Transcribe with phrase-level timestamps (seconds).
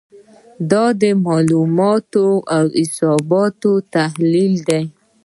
[0.71, 4.83] دا د معلوماتو او حساباتو تحلیل دی.